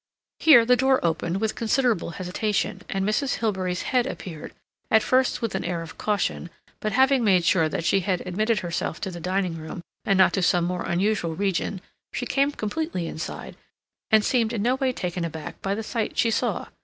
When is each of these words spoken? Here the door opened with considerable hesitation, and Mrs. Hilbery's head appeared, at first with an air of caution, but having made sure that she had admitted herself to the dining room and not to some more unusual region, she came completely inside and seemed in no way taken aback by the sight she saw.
Here 0.39 0.65
the 0.65 0.75
door 0.75 0.99
opened 1.05 1.39
with 1.39 1.53
considerable 1.53 2.09
hesitation, 2.17 2.81
and 2.89 3.05
Mrs. 3.07 3.35
Hilbery's 3.35 3.83
head 3.83 4.07
appeared, 4.07 4.51
at 4.89 5.03
first 5.03 5.43
with 5.43 5.53
an 5.53 5.63
air 5.63 5.83
of 5.83 5.99
caution, 5.99 6.49
but 6.79 6.93
having 6.93 7.23
made 7.23 7.45
sure 7.45 7.69
that 7.69 7.85
she 7.85 7.99
had 7.99 8.25
admitted 8.25 8.61
herself 8.61 8.99
to 9.01 9.11
the 9.11 9.19
dining 9.19 9.59
room 9.59 9.83
and 10.03 10.17
not 10.17 10.33
to 10.33 10.41
some 10.41 10.65
more 10.65 10.85
unusual 10.87 11.35
region, 11.35 11.81
she 12.13 12.25
came 12.25 12.51
completely 12.51 13.05
inside 13.05 13.55
and 14.09 14.25
seemed 14.25 14.53
in 14.53 14.63
no 14.63 14.73
way 14.73 14.91
taken 14.91 15.23
aback 15.23 15.61
by 15.61 15.75
the 15.75 15.83
sight 15.83 16.17
she 16.17 16.31
saw. 16.31 16.65